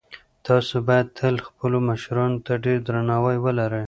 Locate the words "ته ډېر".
2.45-2.77